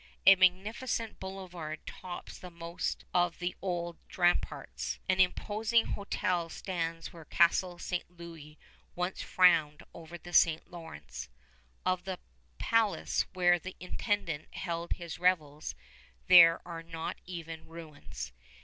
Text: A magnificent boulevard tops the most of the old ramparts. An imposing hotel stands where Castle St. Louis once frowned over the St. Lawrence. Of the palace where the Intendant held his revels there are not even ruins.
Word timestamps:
A 0.25 0.33
magnificent 0.35 1.19
boulevard 1.19 1.85
tops 1.85 2.39
the 2.39 2.49
most 2.49 3.05
of 3.13 3.37
the 3.37 3.55
old 3.61 3.99
ramparts. 4.17 4.97
An 5.07 5.19
imposing 5.19 5.85
hotel 5.89 6.49
stands 6.49 7.13
where 7.13 7.23
Castle 7.23 7.77
St. 7.77 8.09
Louis 8.09 8.57
once 8.95 9.21
frowned 9.21 9.83
over 9.93 10.17
the 10.17 10.33
St. 10.33 10.67
Lawrence. 10.71 11.29
Of 11.85 12.05
the 12.05 12.17
palace 12.57 13.27
where 13.33 13.59
the 13.59 13.75
Intendant 13.79 14.47
held 14.55 14.93
his 14.93 15.19
revels 15.19 15.75
there 16.25 16.63
are 16.67 16.81
not 16.81 17.17
even 17.27 17.67
ruins. 17.67 18.31